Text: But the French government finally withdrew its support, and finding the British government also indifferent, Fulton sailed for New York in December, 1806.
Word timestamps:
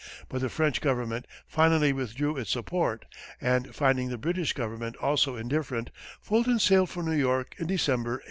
But 0.29 0.41
the 0.41 0.49
French 0.49 0.81
government 0.81 1.27
finally 1.45 1.93
withdrew 1.93 2.35
its 2.35 2.49
support, 2.49 3.05
and 3.39 3.75
finding 3.75 4.09
the 4.09 4.17
British 4.17 4.51
government 4.51 4.95
also 4.97 5.35
indifferent, 5.35 5.91
Fulton 6.19 6.57
sailed 6.57 6.89
for 6.89 7.03
New 7.03 7.11
York 7.11 7.53
in 7.59 7.67
December, 7.67 8.13
1806. 8.13 8.19